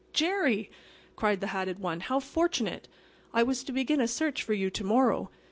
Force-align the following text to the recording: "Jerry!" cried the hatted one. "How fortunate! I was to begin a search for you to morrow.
"Jerry!" 0.13 0.71
cried 1.15 1.41
the 1.41 1.45
hatted 1.53 1.77
one. 1.77 1.99
"How 1.99 2.19
fortunate! 2.19 2.87
I 3.35 3.43
was 3.43 3.63
to 3.65 3.71
begin 3.71 4.01
a 4.01 4.07
search 4.07 4.41
for 4.41 4.53
you 4.55 4.71
to 4.71 4.83
morrow. 4.83 5.29